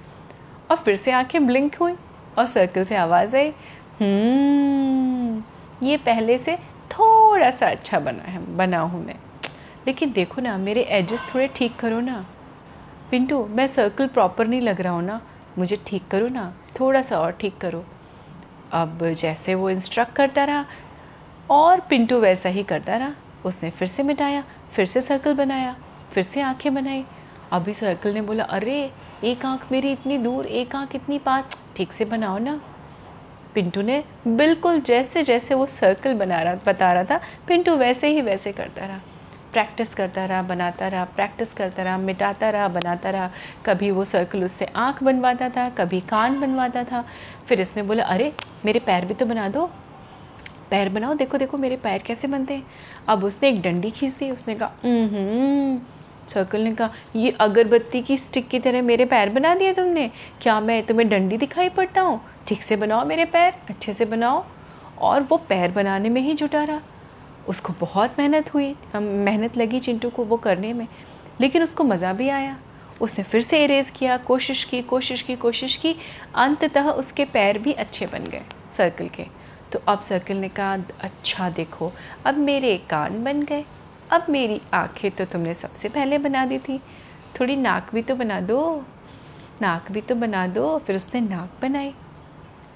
और 0.70 0.76
फिर 0.76 0.96
से 0.96 1.12
आँखें 1.12 1.46
ब्लिंक 1.46 1.76
हुई 1.76 1.94
और 2.36 2.46
सर्कल 2.46 2.84
से 2.84 2.96
आवाज़ 2.96 3.36
आई 3.36 3.52
हम्म, 4.00 5.42
ये 5.82 5.96
पहले 5.96 6.38
से 6.38 6.56
थोड़ा 6.90 7.50
सा 7.50 7.68
अच्छा 7.70 7.98
बना 8.00 8.22
है 8.22 8.44
बना 8.56 8.78
हूँ 8.80 9.04
मैं। 9.04 9.18
लेकिन 9.86 10.12
देखो 10.12 10.40
ना 10.40 10.56
मेरे 10.58 10.82
एजेस 10.92 11.32
थोड़े 11.34 11.46
ठीक 11.56 11.78
करो 11.80 12.00
ना। 12.00 12.24
पिंटू 13.10 13.44
मैं 13.46 13.66
सर्कल 13.66 14.06
प्रॉपर 14.06 14.46
नहीं 14.46 14.60
लग 14.60 14.80
रहा 14.80 14.92
हूँ 14.92 15.02
ना। 15.02 15.20
मुझे 15.58 15.76
ठीक 15.86 16.08
करो 16.10 16.28
ना 16.28 16.52
थोड़ा 16.80 17.02
सा 17.02 17.18
और 17.20 17.32
ठीक 17.40 17.60
करो। 17.60 17.84
अब 18.72 19.04
जैसे 19.12 19.54
वो 19.54 19.70
इंस्ट्रक्ट 19.70 20.12
करता 20.16 20.44
रहा 20.44 20.64
और 21.50 21.80
पिंटू 21.80 22.18
वैसा 22.20 22.48
ही 22.48 22.62
करता 22.64 22.96
रहा 22.96 23.14
उसने 23.44 23.70
फिर 23.70 23.88
से 23.88 24.02
मिटाया 24.02 24.44
फिर 24.72 24.86
से 24.86 25.00
सर्कल 25.00 25.34
बनाया 25.34 25.76
फिर 26.12 26.22
से 26.22 26.40
आँखें 26.42 26.72
बनाई। 26.74 27.04
अभी 27.52 27.74
सर्कल 27.74 28.14
ने 28.14 28.20
बोला 28.22 28.44
अरे 28.44 28.92
एक 29.24 29.44
आँख 29.46 29.72
मेरी 29.72 29.92
इतनी 29.92 30.18
दूर, 30.18 30.46
एक 30.46 30.76
आँख 30.76 30.94
इतनी 30.96 31.18
पास। 31.18 31.44
ठीक 31.76 31.92
से 31.92 32.04
बनाओ 32.04 32.38
ना। 32.38 32.60
पिंटू 33.54 33.82
ने 33.82 34.04
बिल्कुल 34.26 34.80
जैसे 34.80 35.22
जैसे 35.22 35.54
वो 35.54 35.66
सर्कल 35.66 36.14
बना 36.14 36.42
रहा, 36.42 36.54
बता 36.54 36.92
रहा 36.92 37.04
था, 37.04 37.20
पिंटू 37.46 37.76
वैसे 37.76 38.08
ही 38.08 38.20
वैसे 38.20 38.52
करता 38.52 38.86
रहा। 38.86 39.00
प्रैक्टिस 39.52 39.94
करता 39.94 40.24
रहा, 40.24 40.42
बनाता 40.42 40.88
रहा 40.88 41.04
प्रैक्टिस 41.04 41.54
करता 41.54 41.82
रहा, 41.82 41.98
मिटाता 41.98 42.50
रहा, 42.50 42.68
बनाता 42.68 43.10
रहा। 43.10 43.30
कभी 43.66 43.90
वो 43.90 44.04
सर्कल 44.04 44.44
उससे 44.44 44.64
आँख 44.64 45.02
बनवाता 45.02 45.48
था, 45.48 45.68
कभी 45.68 46.00
कान 46.00 46.40
बनवाता 46.40 46.84
था। 46.84 47.04
फिर 47.46 47.60
इसने 47.60 47.82
बोला, 47.82 48.04
अरे, 48.04 48.32
मेरे 48.64 48.80
पैर 48.80 49.04
भी 49.04 49.14
तो 49.14 49.26
बना 49.26 49.48
दो। 49.48 49.66
पैर 50.70 50.88
बनाओ, 50.88 51.14
देखो 51.14 51.38
देखो, 51.38 51.58
मेरे 51.58 51.76
पैर 51.76 52.02
कैसे 52.02 52.28
बनते 52.28 52.54
हैं। 52.54 52.66
अब 53.08 53.24
उसने 53.24 53.48
एक 53.48 53.62
डंडी 53.62 53.90
खींच 53.90 54.12
दी, 54.12 54.30
उसने 54.30 54.54
कहा 54.54 54.80
सर्कल 56.30 56.60
ने 56.60 56.74
कहा, 56.74 56.90
ये 57.16 57.30
अगरबत्ती 57.40 58.02
की 58.02 58.16
स्टिक 58.16 58.48
की 58.48 58.58
तरह 58.58 58.82
मेरे 58.82 59.04
पैर 59.04 59.28
बना 59.28 59.54
दिए 59.54 59.72
तुमने? 59.72 60.10
क्या 60.42 60.60
मैं 60.60 60.82
तुम्हें 60.82 61.08
डंडी 61.08 61.36
दिखाई 61.36 61.68
पड़ता 61.68 62.00
हूँ? 62.00 62.20
ठीक 62.46 62.62
से 62.62 62.76
बनाओ 62.76 63.04
मेरे 63.04 63.24
पैर, 63.24 63.54
अच्छे 63.68 63.92
से 63.92 64.04
बनाओ। 64.04 64.44
और 64.98 65.22
वो 65.22 65.36
पैर 65.38 65.70
बनाने 65.70 66.08
में 66.08 66.20
ही 66.20 66.34
जुटा 66.34 66.64
रहा। 66.64 66.80
उसको 67.48 67.72
बहुत 67.80 68.18
मेहनत 68.18 68.54
हुई, 68.54 68.74
हम 68.94 69.02
मेहनत 69.02 69.56
लगी 69.56 69.80
चिंटू 69.80 70.10
को 70.10 70.24
वो 70.24 70.36
करने 70.36 70.72
में, 70.72 70.86
लेकिन 71.40 71.62
उसको 71.62 71.84
मज़ा 71.84 72.12
भी 72.12 72.28
आया। 72.28 72.56
उसने 73.00 73.24
फिर 73.24 73.40
से 73.40 73.64
इरेज़ 73.64 73.92
किया, 73.92 74.16
कोशिश 74.16 74.64
की 74.64 74.82
कोशिश 74.82 75.22
की 75.22 75.36
कोशिश 75.36 75.76
की, 75.76 75.94
अंततः 76.34 76.90
उसके 76.90 77.24
पैर 77.24 77.58
भी 77.58 77.72
अच्छे 77.72 78.06
बन 78.06 78.24
गए 78.24 78.42
सर्कल 78.70 79.08
के। 79.08 79.26
तो 79.72 79.80
अब 79.88 80.00
सर्कल 80.00 80.36
ने 80.36 80.48
कहा 80.48 80.72
अच्छा 81.00 81.48
देखो, 81.50 81.92
अब 82.26 82.36
मेरे 82.36 82.76
कान 82.90 83.24
बन 83.24 83.42
गए। 83.42 83.64
अब 84.12 84.26
मेरी 84.28 84.60
आँखें 84.74 85.10
तो 85.10 85.24
तुमने 85.24 85.54
सबसे 85.54 85.88
पहले 85.88 86.18
बना 86.18 86.46
दी 86.46 86.58
थी। 86.58 86.80
थोड़ी 87.40 87.56
नाक 87.56 87.90
भी 87.94 88.02
तो 88.02 88.14
बना 88.14 88.40
दो। 88.40 88.84
नाक 89.62 89.92
भी 89.92 90.00
तो 90.00 90.14
बना 90.14 90.46
दो। 90.46 90.78
फिर 90.78 90.96
उसने 90.96 91.20
नाक 91.20 91.50
बनाई। 91.62 91.94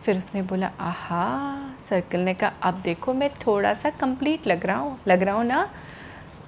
फिर 0.03 0.17
उसने 0.17 0.43
बोला, 0.43 0.71
आहा 0.81 1.77
सर्कल 1.79 2.21
ने 2.21 2.35
कहा, 2.35 2.53
अब 2.63 2.81
देखो 2.81 3.15
मैं 3.15 3.31
थोड़ा 3.47 3.75
सा 3.75 3.91
कंप्लीट 3.91 4.47
लग 4.47 4.67
रहा 4.67 4.77
हूँ। 4.77 4.99
लग 5.09 5.23
रहा 5.23 5.35
हूँ 5.35 5.45
ना? 5.45 5.69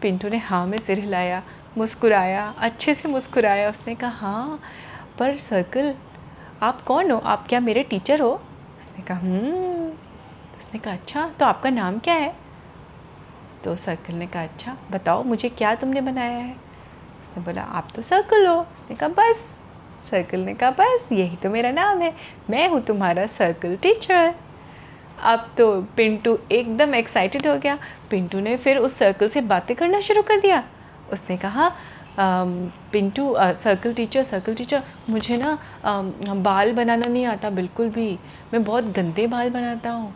पिंटू 0.03 0.29
ने 0.29 0.39
हाँ 0.39 0.67
में 0.67 0.79
सिर 0.79 0.99
हिलाया, 1.01 1.43
मुस्कुराया, 1.79 2.55
अच्छे 2.59 2.95
से 2.95 3.09
मुस्कुराया। 3.09 3.71
उसने 3.71 3.95
कहा 3.95 4.11
हाँ 4.11 4.61
पर 5.19 5.37
सर्कल 5.37 5.95
आप 6.63 6.81
कौन 6.81 7.11
हो? 7.11 7.19
आप 7.19 7.47
क्या 7.49 7.61
मेरे 7.61 7.83
टीचर 7.83 8.21
हो? 8.21 8.31
उसने 8.79 9.05
कहा 9.05 9.19
हम्म। 9.19 9.91
उसने 10.59 10.81
कहा 10.81 10.95
अच्छा 10.95 11.29
तो 11.41 11.47
आपका 11.47 11.71
नाम 11.71 11.99
क्या 11.99 12.15
है? 12.15 12.46
तो 13.67 13.75
सर्कल 13.77 14.15
ने 14.15 14.27
कहा 14.27 14.43
अच्छा 14.43 14.77
बताओ, 14.91 15.23
मुझे 15.25 15.49
क्या 15.51 15.75
तुमने 15.75 16.01
बनाया 16.01 16.39
है? 16.39 16.57
उसने 17.23 17.43
बोला, 17.45 17.63
आप 17.63 17.89
तो 17.95 18.03
सर्कल 18.05 18.47
हो। 18.47 18.55
उसने 18.75 18.97
कहा, 18.97 19.09
बस। 19.11 19.39
सर्कल 20.03 20.41
ने 20.41 20.55
कहा, 20.55 20.71
बस, 20.73 21.09
यही 21.13 21.37
तो 21.37 21.51
मेरा 21.51 21.71
नाम 21.73 22.01
है। 22.03 22.13
मैं 22.51 22.69
हूँ 22.69 22.81
तुम्हारा 22.85 23.27
सर्कल 23.29 23.77
टीचर 23.83 24.35
अब 25.25 25.51
तो 25.59 25.67
पिंटू 25.97 26.39
एकदम 26.53 26.95
एक्साइटेड 26.95 27.47
हो 27.47 27.57
गया। 27.59 27.79
पिंटू 28.11 28.41
ने 28.41 28.57
फिर 28.57 28.79
उस 28.79 28.95
सर्कल 28.99 29.29
से 29.29 29.41
बातें 29.53 29.75
करना 29.77 30.01
शुरू 30.01 30.23
कर 30.23 30.41
दिया। 30.41 30.63
उसने 31.09 31.37
कहा 31.37 31.71
Pintu 32.93 33.35
circle 33.39 33.93
teacher 33.95 34.23
circle 34.25 34.55
teacher 34.55 34.83
मुझे 35.11 35.37
ना 35.37 35.59
बाल 36.37 36.73
बनाना 36.73 37.07
नहीं 37.07 37.25
आता, 37.27 37.51
बिल्कुल 37.51 37.89
भी। 37.91 38.09
मैं 38.53 38.63
बहुत 38.65 38.85
गंदे 38.97 39.27
बाल 39.27 39.51
बनाता 39.51 39.91
हूँ। 39.91 40.15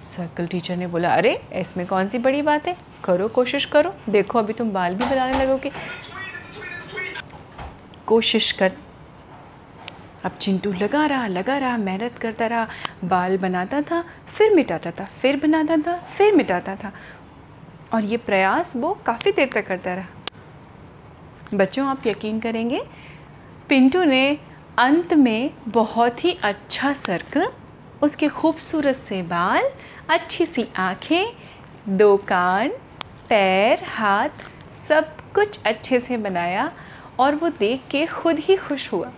सर्कल 0.00 0.46
टीचर 0.46 0.76
ने 0.76 0.86
बोला, 0.86 1.14
अरे, 1.14 1.42
इसमें 1.52 1.86
कौन 1.86 2.08
सी 2.08 2.18
बड़ी 2.18 2.42
बात 2.42 2.68
है? 2.68 2.76
करो, 3.04 3.28
कोशिश 3.28 3.64
करो। 3.64 3.94
देखो, 4.08 4.38
अभी 4.38 4.52
तुम 4.52 4.70
बाल 4.70 4.94
भी 4.94 5.04
बनाने 5.04 5.44
लगोगे। 5.44 5.72
कोशिश 8.06 8.52
कर। 8.52 8.72
अब 10.24 10.30
चिंटू 10.30 10.72
लगा 10.72 11.06
रहा 11.06 11.26
लगा 11.26 11.58
रहा, 11.58 11.76
मेहनत 11.76 12.18
करता 12.18 12.46
रहा। 12.46 12.68
बाल 13.04 13.38
बनाता 13.38 13.82
था, 13.82 14.04
फिर 14.28 14.54
मिटाता 14.54 14.90
था, 14.90 15.04
फिर 15.04 15.36
बनाता 15.36 15.76
था, 15.76 15.96
फिर 15.96 16.34
मिटाता 16.34 16.76
था। 16.76 16.92
और 17.94 18.04
ये 18.04 18.16
प्रयास 18.16 18.76
वो 18.76 18.94
काफ़ी 19.06 19.32
देर 19.32 19.50
तक 19.54 19.66
करता 19.66 19.94
रहा। 19.94 20.06
बच्चों, 21.54 21.86
आप 21.86 22.06
यकीन 22.06 22.40
करेंगे, 22.40 22.82
पिंटू 23.68 24.04
ने 24.04 24.38
अंत 24.78 25.14
में 25.14 25.50
बहुत 25.68 26.24
ही 26.24 26.38
अच्छा 26.42 26.92
सर्कल 26.92 27.48
उसके 28.02 28.28
खूबसूरत 28.28 28.96
से 28.96 29.22
बाल 29.22 29.70
अच्छी 30.10 30.46
सी 30.46 30.68
आँखें, 30.76 31.26
दो 31.88 32.16
कान, 32.16 32.68
पैर, 33.28 33.84
हाथ, 33.84 34.28
सब 34.88 35.16
कुछ 35.34 35.62
अच्छे 35.66 36.00
से 36.00 36.16
बनाया 36.16 36.72
और 37.18 37.34
वो 37.34 37.48
देख 37.48 37.80
के 37.90 38.06
खुद 38.06 38.38
ही 38.38 38.56
खुश 38.56 38.92
हुआ। 38.92 39.12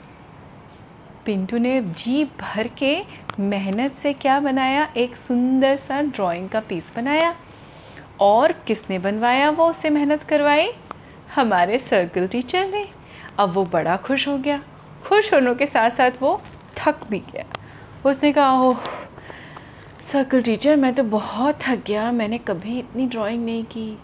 पिंटू 1.25 1.59
ने 1.59 1.83
जी 1.83 2.25
भर 2.25 2.69
के 2.69 3.05
मेहनत 3.41 3.95
से 3.95 4.13
क्या 4.13 4.41
बनाया? 4.41 4.93
एक 4.97 5.17
सुंदर 5.17 5.77
सा 5.77 6.03
ड्राइंग 6.03 6.49
का 6.49 6.61
पीस 6.61 6.93
बनाया। 6.97 7.37
और 8.21 8.53
किसने 8.53 8.99
बनवाया 8.99 9.51
वो 9.51 9.71
उससे 9.71 9.91
मेहनत 9.91 10.23
करवाई? 10.23 10.73
हमारे 11.35 11.79
सर्कल 11.79 12.27
टीचर 12.27 12.67
ने। 12.67 12.89
अब 13.39 13.53
वो 13.53 13.65
बड़ा 13.65 13.97
खुश 13.97 14.29
हो 14.29 14.39
गया। 14.39 14.63
खुश 15.05 15.35
होने 15.35 15.55
के 15.55 15.67
साथ 15.67 15.91
साथ 15.91 16.11
वो 16.21 16.43
थक 16.77 17.01
भी 17.11 17.19
गया। 17.19 17.45
उसने 18.07 18.33
कहा, 18.33 18.53
ओह 18.53 18.79
सर्कल 20.03 20.43
टीचर 20.43 20.77
मैं 20.77 20.93
तो 20.95 21.03
बहुत 21.03 21.59
थक 21.63 21.83
गया। 21.87 22.11
मैंने 22.13 22.39
कभी 22.39 22.79
इतनी 22.79 23.07
ड्राइंग 23.07 23.45
नहीं 23.45 23.65
की। 23.65 23.99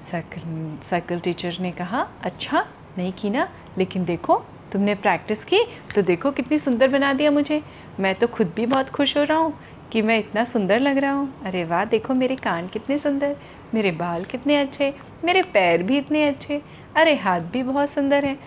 सर्कल 0.00 0.78
सर्कल 0.82 1.20
टीचर 1.20 1.56
ने 1.60 1.72
कहा 1.72 2.06
अच्छा 2.22 2.64
नहीं 2.98 3.12
की 3.12 3.30
ना, 3.30 3.48
लेकिन 3.78 4.04
देखो, 4.04 4.36
तुमने 4.72 4.94
प्रैक्टिस 4.94 5.44
की 5.44 5.60
तो 5.94 6.02
देखो 6.02 6.30
कितनी 6.30 6.58
सुंदर 6.58 6.88
बना 6.88 7.12
दिया 7.12 7.30
मुझे। 7.30 7.62
मैं 8.00 8.14
तो 8.14 8.26
खुद 8.26 8.52
भी 8.56 8.66
बहुत 8.66 8.90
खुश 8.90 9.16
हो 9.16 9.22
रहा 9.22 9.38
हूँ 9.38 9.52
कि 9.92 10.02
मैं 10.02 10.18
इतना 10.18 10.44
सुंदर 10.44 10.80
लग 10.80 10.98
रहा 10.98 11.12
हूँ। 11.12 11.32
अरे 11.44 11.64
वाह, 11.64 11.84
देखो 11.84 12.14
मेरे 12.14 12.36
कान 12.36 12.68
कितने 12.68 12.98
सुंदर, 12.98 13.36
मेरे 13.74 13.90
बाल 13.92 14.24
कितने 14.24 14.56
अच्छे, 14.56 14.94
मेरे 15.24 15.42
पैर 15.44 15.82
भी 15.82 15.98
इतने 15.98 16.26
अच्छे, 16.28 16.62
अरे 16.96 17.14
हाथ 17.16 17.40
भी 17.52 17.62
बहुत 17.62 17.90
सुंदर 17.90 18.24
हैं। 18.24 18.38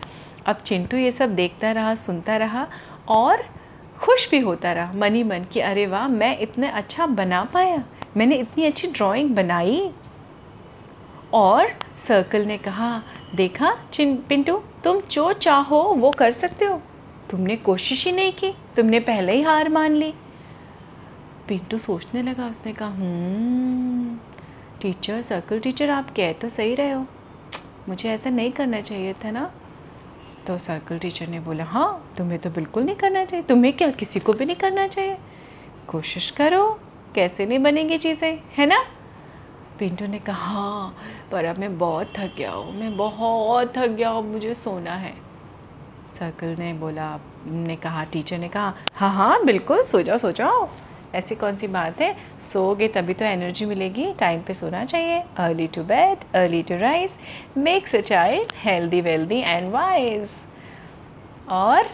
अब 0.45 0.61
चिंटू 0.65 0.97
ये 0.97 1.11
सब 1.11 1.35
देखता 1.35 1.71
रहा, 1.71 1.95
सुनता 1.95 2.37
रहा 2.37 2.67
और 3.09 3.43
खुश 4.01 4.31
भी 4.31 4.39
होता 4.39 4.71
रहा, 4.71 4.93
मनी 4.93 5.23
मन 5.23 5.43
कि, 5.43 5.59
अरे 5.59 5.87
वाह, 5.87 6.07
मैं 6.07 6.39
इतना 6.39 6.69
अच्छा 6.69 7.05
बना 7.05 7.43
पाया, 7.43 7.83
मैंने 8.17 8.35
इतनी 8.35 8.65
अच्छी 8.65 8.87
ड्राइंग 8.87 9.29
बनाई। 9.29 9.91
और 11.33 11.69
सर्कल 11.97 12.45
ने 12.45 12.57
कहा, 12.57 13.03
देखा, 13.35 13.77
चिन, 13.93 14.17
पिंटू, 14.29 14.61
तुम 14.83 15.01
जो 15.11 15.33
चाहो 15.33 15.83
वो 15.83 16.11
कर 16.11 16.31
सकते 16.31 16.65
हो। 16.65 16.81
तुमने 17.29 17.55
कोशिश 17.55 18.05
ही 18.05 18.11
नहीं 18.11 18.31
की, 18.31 18.53
तुमने 18.75 18.99
पहले 18.99 19.33
ही 19.33 19.41
हार 19.41 19.69
मान 19.69 19.91
ली। 19.91 20.13
पिंटू 21.47 21.77
सोचने 21.77 22.21
लगा, 22.21 22.47
उसने 22.47 22.73
कहा 22.73 22.93
टीचर 24.81 25.21
सर्कल 25.21 25.59
टीचर 25.59 25.89
आप 25.89 26.09
कह 26.15 26.33
तो 26.33 26.49
सही 26.49 26.75
रहे 26.75 26.91
हो। 26.91 27.05
मुझे 27.89 28.09
ऐसा 28.09 28.29
नहीं 28.29 28.51
करना 28.51 28.81
चाहिए 28.81 29.13
था 29.13 29.31
ना? 29.31 29.51
तो 30.47 30.57
सर्कल 30.57 30.97
टीचर 30.99 31.27
ने 31.27 31.39
बोला 31.39 31.63
हाँ 31.63 32.13
तुम्हें 32.17 32.39
तो 32.39 32.49
बिल्कुल 32.49 32.83
नहीं 32.83 32.95
करना 32.95 33.23
चाहिए। 33.25 33.45
तुम्हें 33.45 33.73
क्या 33.77 33.89
किसी 33.91 34.19
को 34.19 34.33
भी 34.33 34.45
नहीं 34.45 34.55
करना 34.55 34.87
चाहिए? 34.87 35.17
कोशिश 35.87 36.29
करो, 36.31 36.63
कैसे 37.15 37.45
नहीं 37.45 37.59
बनेंगी 37.59 37.97
चीज़ें, 37.97 38.39
है 38.57 38.65
ना? 38.65 38.83
पिंटू 39.79 40.07
ने 40.07 40.19
कहा 40.19 40.53
हाँ 40.53 40.95
पर 41.31 41.45
अब 41.45 41.57
मैं 41.57 41.77
बहुत 41.77 42.13
थक 42.17 42.33
गया 42.37 42.51
हूँ, 42.51 42.73
मैं 42.73 42.95
बहुत 42.97 43.73
थक 43.77 43.87
गया 43.87 44.09
हूँ, 44.09 44.23
मुझे 44.31 44.55
सोना 44.55 44.95
है। 44.95 45.13
सर्कल 46.09 46.55
ने 46.59 46.73
बोला, 46.73 47.19
ने 47.45 47.75
कहा 47.75 48.03
टीचर 48.03 48.37
ने 48.37 48.49
कहा 48.49 48.73
हाँ 48.93 49.11
हाँ 49.13 49.43
बिल्कुल, 49.45 49.83
सो 49.83 50.01
जाओ 50.01 50.17
सो 50.17 50.31
जाओ। 50.31 50.69
ऐसी 51.15 51.35
कौन 51.35 51.55
सी 51.57 51.67
बात 51.67 52.01
है? 52.01 52.15
सोओगे 52.41 52.87
तभी 52.87 53.13
तो 53.13 53.25
एनर्जी 53.25 53.65
मिलेगी। 53.65 54.11
टाइम 54.19 54.41
पे 54.41 54.53
सोना 54.53 54.83
चाहिए। 54.85 55.23
Early 55.37 55.67
to 55.67 55.83
bed 55.85 56.23
early 56.35 56.61
to 56.61 56.77
rise 56.79 57.17
makes 57.57 57.95
a 57.95 58.01
child 58.01 58.53
healthy 58.57 59.01
wealthy 59.01 59.39
and 59.39 59.71
wise 59.71 60.29
और 61.47 61.89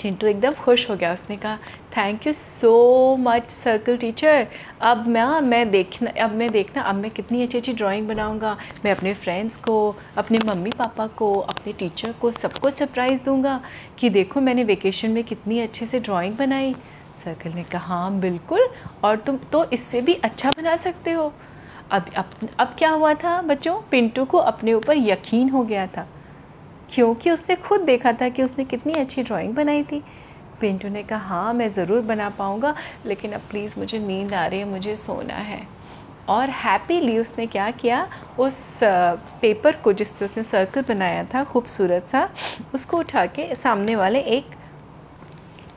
चिंटू 0.00 0.26
एकदम 0.26 0.52
खुश 0.54 0.88
हो 0.90 0.94
गया। 0.96 1.12
उसने 1.12 1.36
कहा 1.36 1.56
thank 1.96 2.26
you 2.26 2.32
so 2.32 3.16
much 3.20 3.50
circle 3.50 3.96
teacher 3.96 4.46
अब 4.80 5.06
मैं 5.08 5.40
मैं 5.40 5.70
देखना, 5.70 6.10
अब 6.24 6.32
मैं 6.32 6.50
देखना, 6.52 6.82
अब 6.82 6.94
मैं 6.94 7.10
कितनी 7.10 7.42
अच्छी 7.42 7.58
अच्छी 7.58 7.72
ड्राइंग 7.72 8.06
बनाऊँगा। 8.08 8.56
मैं 8.84 8.92
अपने 8.92 9.14
फ्रेंड्स 9.14 9.56
को, 9.56 9.96
अपने 10.16 10.38
मम्मी 10.46 10.70
पापा 10.70 11.06
को, 11.06 11.38
अपने 11.38 11.72
टीचर 11.72 12.12
को 12.12 12.32
सबको 12.32 12.70
सरप्राइज़ 12.70 13.24
दूँगा 13.24 13.60
कि 13.98 14.10
देखो 14.10 14.40
मैंने 14.40 14.64
वेकेशन 14.64 15.10
में 15.10 15.22
कितनी 15.24 15.60
अच्छे 15.60 15.86
से 15.86 16.00
ड्राइंग 16.00 16.36
बनाई। 16.36 16.74
सर्कल 17.18 17.52
ने 17.52 17.64
कहा 17.64 17.94
हाँ 17.94 18.18
बिल्कुल, 18.20 18.68
और 19.04 19.16
तुम 19.18 19.36
तो 19.52 19.64
इससे 19.72 20.00
भी 20.00 20.14
अच्छा 20.14 20.50
बना 20.52 20.76
सकते 20.78 21.12
हो। 21.12 21.32
अब 21.90 22.06
अब 22.16 22.30
अब 22.58 22.74
क्या 22.78 22.90
हुआ 22.90 23.12
था 23.14 23.40
बच्चों? 23.42 23.80
पिंटू 23.90 24.24
को 24.26 24.38
अपने 24.40 24.74
ऊपर 24.74 24.96
यकीन 24.98 25.48
हो 25.50 25.62
गया 25.64 25.86
था, 25.86 26.06
क्योंकि 26.90 27.30
उसने 27.30 27.56
खुद 27.58 27.80
देखा 27.82 28.12
था 28.12 28.28
कि 28.28 28.42
उसने 28.42 28.64
कितनी 28.66 28.92
अच्छी 28.94 29.22
ड्राइंग 29.22 29.54
बनाई 29.54 29.82
थी। 29.82 30.02
पिंटू 30.60 30.88
ने 30.88 31.02
कहा 31.04 31.36
हाँ 31.36 31.52
मैं 31.54 31.68
ज़रूर 31.70 32.00
बना 32.02 32.28
पाऊँगा, 32.30 32.74
लेकिन 33.06 33.32
अब 33.32 33.40
प्लीज़ 33.50 33.78
मुझे 33.78 33.98
नींद 33.98 34.34
आ 34.34 34.46
रही 34.46 34.58
है, 34.60 34.64
मुझे 34.66 34.96
सोना 34.98 35.34
है। 35.34 35.66
और 36.28 36.50
हैप्पीली 36.54 37.18
उसने 37.18 37.46
क्या 37.46 37.70
किया? 37.72 38.06
उस 38.38 38.78
पेपर 38.82 39.76
को 39.76 39.92
जिस 39.92 40.14
पर 40.14 40.24
उसने 40.24 40.42
सर्कल 40.44 40.84
बनाया 40.88 41.24
था, 41.24 41.44
खूबसूरत 41.44 42.06
सा, 42.06 42.28
उसको 42.74 42.98
उठा 42.98 43.24
के 43.28 43.54
सामने 43.54 43.96
वाले 43.96 44.20
एक 44.20 44.54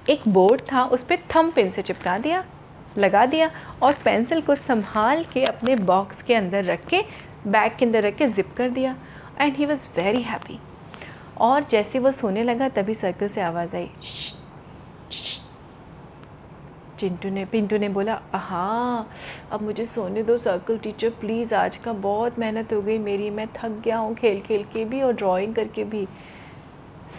एक 0.10 0.28
बोर्ड 0.28 0.62
था, 0.72 0.84
उस 0.84 1.04
पर 1.04 1.18
थम 1.36 1.50
पिन 1.52 1.70
से 1.72 1.82
चिपका 1.82 2.18
दिया, 2.18 2.44
लगा 2.98 3.26
दिया 3.26 3.50
और 3.82 3.94
पेंसिल 4.06 4.42
को 4.42 4.56
संभाल 4.56 5.24
के 5.34 5.44
अपने 5.46 5.76
बॉक्स 5.76 6.22
के 6.22 6.36
अंदर 6.36 6.64
रख 6.66 6.86
के 6.90 7.02
बैग 7.48 7.78
के 7.80 7.86
अंदर 7.86 8.04
रख 8.04 8.16
के 8.16 8.28
ज़िप 8.28 8.54
कर 8.58 8.70
दिया 8.70 8.96
and 9.42 9.56
he 9.58 9.66
was 9.66 9.90
very 9.98 10.22
happy 10.22 10.60
और 11.40 11.64
जैसे 11.64 12.00
वो 12.00 12.12
सोने 12.12 12.44
लगा, 12.44 12.70
तभी 12.70 12.94
सर्कल 12.94 13.28
से 13.28 13.42
आवाज़ 13.42 13.76
आई 13.76 13.90
चिंटू 17.00 17.30
ने, 17.30 17.44
पिंटू 17.46 17.78
ने 17.78 17.90
बोला 17.90 18.20
हाँ 18.34 19.10
अब 19.52 19.62
मुझे 19.62 19.86
सोने 19.86 20.24
दो 20.24 20.38
सर्कल 20.38 20.78
टीचर 20.78 21.10
प्लीज़ 21.20 21.54
आज 21.56 21.78
का 21.78 21.94
बहुत 21.94 22.38
मेहनत 22.40 22.74
हो 22.74 22.82
गई 22.82 22.98
मेरी, 22.98 23.30
मैं 23.30 23.48
थक 23.56 23.82
गया 23.86 23.98
हूँ 23.98 24.14
खेल 24.16 24.42
खेल 24.42 24.64
के 24.74 24.86
भी 24.86 25.02
और 25.02 25.14
ड्राइंग 25.14 25.56
करके 25.56 25.84
भी। 25.84 26.08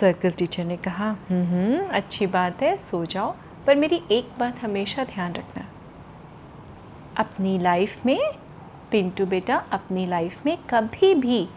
सर्कल 0.01 0.31
टीचर 0.31 0.65
ने 0.65 0.77
कहा 0.77 1.17
हम्म 1.29 1.85
अच्छी 1.89 2.27
बात 2.27 2.63
है, 2.63 2.77
सो 2.77 3.05
जाओ, 3.07 3.35
पर 3.67 3.77
मेरी 3.77 4.03
एक 4.11 4.31
बात 4.39 4.59
हमेशा 4.63 5.05
ध्यान 5.05 5.33
रखना। 5.33 5.69
अपनी 7.17 7.59
लाइफ 7.59 8.07
में, 8.07 8.21
पिंटू 8.91 9.27
बेटा, 9.27 9.57
अपनी 9.57 10.07
लाइफ 10.07 10.47
में 10.47 10.59
कभी 10.71 11.15
भी 11.15 11.49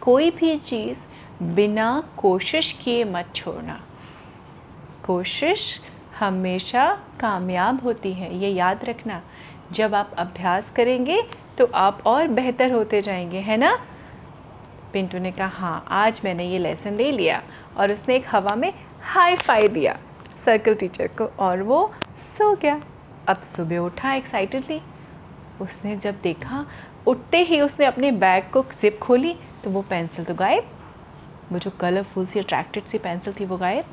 कोई 0.00 0.30
भी 0.30 0.58
चीज़ 0.58 0.98
बिना 1.42 2.08
कोशिश 2.16 2.72
किए 2.72 3.04
मत 3.04 3.32
छोड़ना। 3.34 3.80
कोशिश 5.06 5.80
हमेशा 6.18 6.98
कामयाब 7.20 7.82
होती 7.82 8.12
है, 8.12 8.38
ये 8.38 8.48
याद 8.48 8.84
रखना। 8.84 9.22
जब 9.72 9.94
आप 9.94 10.12
अभ्यास 10.18 10.70
करेंगे 10.70 11.22
तो 11.58 11.66
आप 11.74 12.02
और 12.06 12.28
बेहतर 12.28 12.72
होते 12.72 13.00
जाएँगे, 13.00 13.38
है 13.38 13.56
ना? 13.56 13.78
पिंटू 14.92 15.18
ने 15.18 15.32
कहा 15.32 15.46
हाँ 15.48 15.84
आज 15.90 16.20
मैंने 16.24 16.44
ये 16.44 16.58
लेसन 16.58 16.96
ले 16.96 17.10
लिया 17.12 17.42
और 17.76 17.92
उसने 17.92 18.16
एक 18.16 18.26
हवा 18.30 18.54
में 18.54 18.72
हाई 19.04 19.36
फाई 19.36 19.68
दिया 19.68 19.96
सर्कल 20.38 20.74
टीचर 20.74 21.08
को 21.18 21.24
और 21.38 21.62
वो 21.62 21.92
सो 22.18 22.54
गया। 22.56 22.80
अब 23.28 23.40
सुबह 23.42 23.78
उठा 23.78 24.14
एक्साइटेडली 24.14 24.80
उसने 25.60 25.96
जब 25.96 26.20
देखा, 26.22 26.64
उठते 27.06 27.38
ही 27.38 27.60
उसने 27.60 27.86
अपने 27.86 28.10
बैग 28.12 28.50
को 28.52 28.64
जिप 28.80 28.98
खोली 28.98 29.34
तो 29.64 29.70
वो 29.70 29.82
पेंसिल 29.82 30.24
तो 30.24 30.34
गायब। 30.34 30.70
वो 31.52 31.58
जो 31.58 31.70
कलरफुल 31.70 32.26
सी 32.26 32.38
अट्रैक्टेड 32.38 32.84
सी 32.84 32.98
पेंसिल 32.98 33.34
थी 33.40 33.44
वो 33.44 33.56
गायब। 33.56 33.84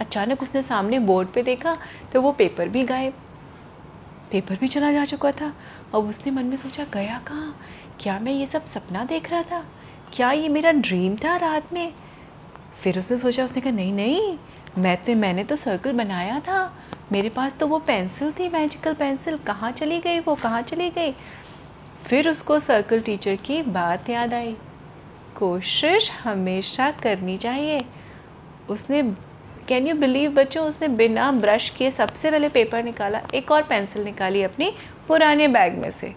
अचानक 0.00 0.42
उसने 0.42 0.62
सामने 0.62 0.98
बोर्ड 0.98 1.28
पे 1.28 1.42
देखा 1.42 1.76
तो 2.12 2.22
वो 2.22 2.32
पेपर 2.32 2.68
भी 2.68 2.82
गायब। 2.84 3.14
पेपर 4.30 4.56
भी 4.56 4.68
चला 4.68 4.92
जा 4.92 5.04
चुका 5.04 5.30
था। 5.32 5.52
अब 5.94 6.08
उसने 6.08 6.32
मन 6.32 6.44
में 6.44 6.56
सोचा, 6.56 6.84
गया 6.84 7.18
कहाँ? 7.18 7.54
क्या 8.00 8.18
मैं 8.20 8.32
ये 8.32 8.46
सब 8.46 8.66
सपना 8.66 9.04
देख 9.04 9.30
रहा 9.30 9.42
था? 9.42 9.64
क्या 10.12 10.32
ये 10.32 10.48
मेरा 10.48 10.72
ड्रीम 10.72 11.16
था 11.16 11.36
रात 11.36 11.72
में? 11.72 11.92
फिर 12.82 12.98
उसने 12.98 13.16
सोचा, 13.16 13.44
उसने 13.44 13.60
कहा, 13.60 13.72
नहीं 13.72 13.92
नहीं, 13.92 14.38
मैं 14.78 14.96
तो 14.96 15.14
मैंने 15.14 15.44
तो 15.44 15.56
सर्कल 15.56 15.92
बनाया 15.92 16.40
था। 16.40 16.78
मेरे 17.12 17.28
पास 17.28 17.54
तो 17.54 17.66
वो 17.66 17.78
पेंसिल 17.78 18.32
थी 18.32 18.48
मैजिकल 18.48 18.94
पेंसिल 18.94 19.36
कहाँ 19.36 19.72
चली 19.72 19.98
गई 19.98 20.18
वो? 20.20 20.34
कहाँ 20.34 20.62
चली 20.62 20.90
गई? 20.90 21.12
फिर 22.04 22.28
उसको 22.28 22.60
सर्कल 22.60 23.00
टीचर 23.00 23.36
की 23.36 23.62
बात 23.62 24.10
याद 24.10 24.34
आई। 24.34 24.56
कोशिश 25.36 26.12
हमेशा 26.12 26.90
करनी 26.90 27.36
चाहिए। 27.36 27.84
उसने 28.68 29.02
कैन 29.68 29.86
यू 29.86 29.94
बिलीव 29.94 30.30
बच्चों, 30.30 30.66
उसने 30.66 30.88
बिना 30.88 31.32
ब्रश 31.32 31.68
किए 31.68 31.90
सबसे 31.90 32.30
पहले 32.30 32.48
पेपर 32.48 32.82
निकाला, 32.82 33.20
एक 33.34 33.50
और 33.50 33.62
पेंसिल 33.62 34.02
निकाली 34.02 34.42
अपनी 34.42 34.72
पुराने 35.08 35.48
बैग 35.48 35.78
में 35.78 35.90
से। 35.90 36.14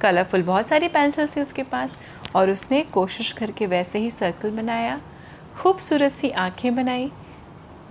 कलरफुल 0.00 0.42
बहुत 0.42 0.68
सारी 0.68 0.88
पेंसिल 0.88 1.26
थी 1.26 1.40
उसके 1.40 1.62
पास। 1.62 1.98
और 2.34 2.50
उसने 2.50 2.82
कोशिश 2.82 3.32
करके 3.32 3.66
वैसे 3.66 3.98
ही 3.98 4.10
सर्कल 4.10 4.50
बनाया। 4.50 5.00
खूबसूरत 5.56 6.12
सी 6.12 6.30
आँखें 6.30 6.74
बनाई, 6.74 7.12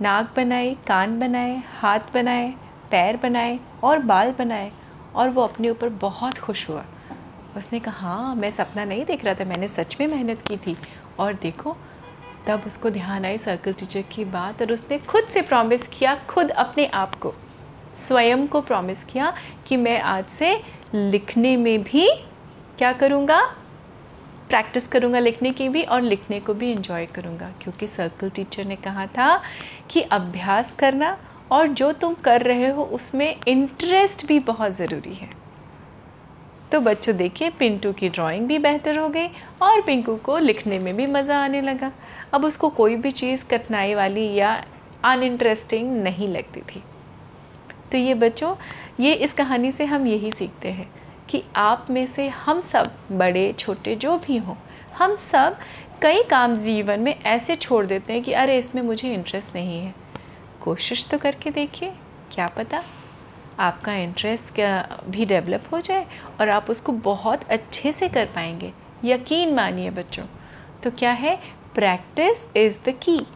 नाक 0.02 0.32
बनाई 0.36 0.74
कान 0.74 1.18
बनाए, 1.18 1.62
हाथ 1.80 2.00
बनाए, 2.14 2.54
पैर 2.90 3.16
बनाए 3.16 3.60
और 3.82 3.98
बाल 3.98 4.32
बनाए 4.32 4.72
और 5.14 5.28
वो 5.28 5.42
अपने 5.42 5.70
ऊपर 5.70 5.88
बहुत 5.88 6.38
खुश 6.38 6.70
हुआ। 6.70 6.84
उसने 7.56 7.80
कहा 7.80 8.08
हाँ 8.08 8.34
मैं 8.34 8.50
सपना 8.50 8.84
नहीं 8.84 9.04
देख 9.04 9.24
रहा 9.24 9.34
था, 9.34 9.44
मैंने 9.44 9.68
सच 9.68 9.96
में 10.00 10.06
मेहनत 10.06 10.42
की 10.48 10.56
थी। 10.56 10.76
और 11.18 11.32
देखो, 11.32 11.76
तब 12.46 12.62
उसको 12.66 12.90
ध्यान 12.90 13.24
आई 13.24 13.38
सर्कल 13.38 13.72
टीचर 13.72 14.02
की 14.02 14.24
बात 14.24 14.62
और 14.62 14.72
उसने 14.72 14.98
खुद 14.98 15.24
से 15.24 15.42
प्रॉमिस 15.42 15.86
किया, 15.88 16.14
खुद 16.14 16.50
अपने 16.50 16.86
आप 16.86 17.14
को। 17.14 17.34
स्वयं 17.94 18.46
को 18.46 18.60
प्रॉमिस 18.60 19.04
किया 19.04 19.32
कि 19.66 19.76
मैं 19.76 20.00
आज 20.00 20.24
से 20.24 20.62
लिखने 20.94 21.56
में 21.56 21.82
भी 21.82 22.08
क्या 22.78 22.92
करूँगा? 22.92 23.56
प्रैक्टिस 24.54 24.86
करूँगा 24.88 25.18
लिखने 25.18 25.50
की 25.50 25.68
भी 25.68 25.82
और 25.82 26.02
लिखने 26.02 26.40
को 26.40 26.54
भी 26.54 26.72
इन्जॉय 26.72 27.06
करूँगा। 27.06 27.50
क्योंकि 27.62 27.86
सर्कल 27.86 28.30
टीचर 28.30 28.64
ने 28.64 28.76
कहा 28.76 29.06
था 29.06 29.42
कि 29.90 30.00
अभ्यास 30.00 30.72
करना 30.72 31.16
और 31.50 31.66
जो 31.66 31.92
तुम 31.92 32.14
कर 32.14 32.42
रहे 32.42 32.68
हो 32.68 32.82
उसमें 32.82 33.36
इंटरेस्ट 33.48 34.26
भी 34.26 34.38
बहुत 34.38 34.72
ज़रूरी 34.72 35.14
है। 35.14 35.28
तो 36.72 36.80
बच्चों 36.80 37.16
देखिए, 37.16 37.50
पिंटू 37.50 37.92
की 37.92 38.08
ड्राइंग 38.08 38.46
भी 38.46 38.58
बेहतर 38.58 38.98
हो 38.98 39.08
गई 39.08 39.26
और 39.62 39.80
पिंकू 39.80 40.16
को 40.16 40.38
लिखने 40.38 40.78
में 40.78 40.96
भी 40.96 41.06
मज़ा 41.06 41.44
आने 41.44 41.60
लगा। 41.60 41.92
अब 42.32 42.44
उसको 42.44 42.68
कोई 42.68 42.96
भी 42.96 43.10
चीज़ 43.10 43.48
कठिनाई 43.48 43.94
वाली 43.94 44.34
या 44.34 44.64
अनइंटरेस्टिंग 45.04 46.02
नहीं 46.02 46.28
लगती 46.28 46.60
थी। 46.60 46.82
तो 47.92 47.98
ये 47.98 48.14
बच्चों, 48.14 48.56
ये 49.00 49.14
इस 49.14 49.32
कहानी 49.32 49.72
से 49.72 49.84
हम 49.84 50.06
यही 50.06 50.32
सीखते 50.32 50.68
हैं। 50.68 51.03
कि 51.28 51.42
आप 51.56 51.86
में 51.90 52.06
से 52.06 52.28
हम 52.28 52.60
सब, 52.60 52.90
बड़े, 53.12 53.52
छोटे, 53.52 53.94
जो 53.94 54.18
भी 54.18 54.36
हों, 54.36 54.56
हम 54.98 55.14
सब 55.14 55.58
कई 56.02 56.22
काम 56.22 56.56
जीवन 56.56 57.00
में 57.00 57.14
ऐसे 57.22 57.56
छोड़ 57.56 57.86
देते 57.86 58.12
हैं 58.12 58.22
कि 58.22 58.32
अरे, 58.32 58.58
इसमें 58.58 58.82
मुझे 58.82 59.12
इंटरेस्ट 59.14 59.54
नहीं 59.54 59.80
है। 59.80 59.94
कोशिश 60.60 61.06
तो 61.06 61.18
करके 61.18 61.50
देखिए, 61.50 61.92
क्या 62.32 62.48
पता 62.48 62.82
आपका 63.58 63.94
इंटरेस्ट 63.94 64.54
क्या 64.54 64.98
भी 65.08 65.24
डेवलप 65.24 65.64
हो 65.72 65.80
जाए 65.80 66.06
और 66.40 66.48
आप 66.48 66.70
उसको 66.70 66.92
बहुत 66.92 67.44
अच्छे 67.50 67.92
से 67.92 68.08
कर 68.08 68.26
पाएँगे। 68.26 68.72
यकीन 69.04 69.54
मानिए 69.54 69.90
बच्चों 69.90 70.24
तो 70.82 70.90
क्या 70.90 71.10
है? 71.10 71.38
प्रैक्टिस 71.74 72.56
इज़ 72.56 72.76
द 72.86 72.94
की 73.02 73.26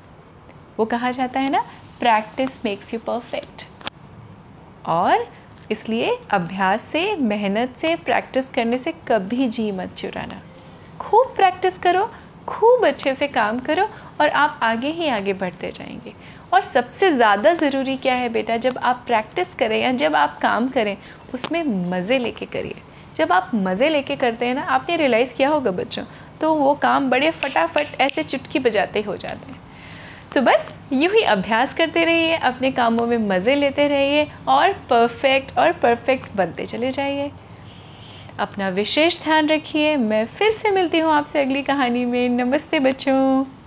वो 0.78 0.84
कहा 0.84 1.10
जाता 1.10 1.40
है 1.40 1.50
ना 1.50 1.60
प्रैक्टिस 2.00 2.64
मेक्स 2.64 2.94
यू 2.94 3.00
परफेक्ट 3.00 3.66
और 4.86 5.26
इसलिए 5.70 6.16
अभ्यास 6.30 6.82
से, 6.82 7.16
मेहनत 7.16 7.76
से 7.76 7.94
प्रैक्टिस 7.96 8.48
करने 8.48 8.78
से 8.78 8.92
कभी 9.08 9.46
जी 9.48 9.70
मत 9.72 9.94
चुराना। 9.96 10.40
खूब 11.00 11.32
प्रैक्टिस 11.36 11.78
करो, 11.78 12.10
खूब 12.48 12.84
अच्छे 12.86 13.14
से 13.14 13.26
काम 13.28 13.58
करो 13.58 13.88
और 14.20 14.28
आप 14.28 14.60
आगे 14.62 14.90
ही 14.90 15.08
आगे 15.08 15.32
बढ़ते 15.32 15.70
जाएँगे। 15.70 16.14
और 16.52 16.60
सबसे 16.60 17.10
ज़्यादा 17.10 17.52
ज़रूरी 17.54 17.96
क्या 17.96 18.14
है 18.14 18.28
बेटा, 18.28 18.56
जब 18.56 18.78
आप 18.78 19.02
प्रैक्टिस 19.06 19.54
करें 19.54 19.80
या 19.82 19.92
जब 19.92 20.16
आप 20.16 20.38
काम 20.42 20.68
करें, 20.68 20.96
उसमें 21.34 21.62
मज़े 21.90 22.18
लेके 22.18 22.46
करिए। 22.46 22.82
जब 23.14 23.32
आप 23.32 23.50
मज़े 23.54 23.88
लेके 23.88 24.16
करते 24.16 24.46
हैं 24.46 24.54
ना, 24.54 24.62
आपने 24.62 24.96
रियलाइज़ 24.96 25.34
किया 25.34 25.48
होगा 25.48 25.70
बच्चों 25.70 26.04
तो 26.40 26.54
वो 26.54 26.74
काम 26.74 27.08
बड़े 27.10 27.30
फटाफट 27.30 27.96
ऐसे 28.00 28.22
चुटकी 28.22 28.58
बजाते 28.58 29.00
हो 29.00 29.16
जाते 29.16 29.52
हैं। 29.52 29.60
तो 30.38 30.42
बस 30.42 30.78
यूँ 30.92 31.12
ही 31.12 31.22
अभ्यास 31.22 31.72
करते 31.74 32.04
रहिए, 32.04 32.34
अपने 32.36 32.70
कामों 32.70 33.06
में 33.06 33.16
मज़े 33.18 33.54
लेते 33.54 33.88
रहिए 33.88 34.26
और 34.48 34.72
परफेक्ट 34.72 35.58
और 35.58 35.72
परफेक्ट 35.72 36.36
बनते 36.36 36.66
चले 36.66 36.90
जाइए। 36.90 37.30
अपना 38.38 38.68
विशेष 38.68 39.22
ध्यान 39.22 39.48
रखिए। 39.48 39.96
मैं 39.96 40.26
फिर 40.26 40.50
से 40.50 40.70
मिलती 40.70 40.98
हूँ 40.98 41.12
आपसे 41.12 41.42
अगली 41.42 41.62
कहानी 41.62 42.04
में। 42.04 42.28
नमस्ते 42.28 42.80
बच्चों। 42.80 43.57